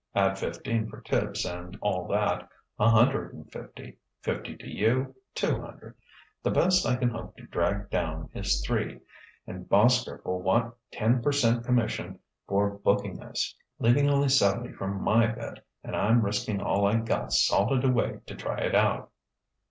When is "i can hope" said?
6.87-7.37